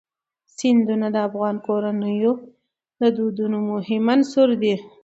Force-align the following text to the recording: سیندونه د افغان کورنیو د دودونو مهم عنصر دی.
سیندونه 0.55 1.07
د 1.15 1.17
افغان 1.27 1.55
کورنیو 1.65 2.33
د 3.01 3.03
دودونو 3.17 3.57
مهم 3.71 4.03
عنصر 4.15 4.49
دی. 4.61 4.75